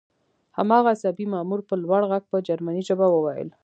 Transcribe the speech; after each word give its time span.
هماغه 0.57 0.89
عصبي 0.95 1.25
مامور 1.33 1.59
په 1.69 1.75
لوړ 1.83 2.01
غږ 2.11 2.23
په 2.31 2.37
جرمني 2.47 2.81
ژبه 2.87 3.07
وویل 3.11 3.49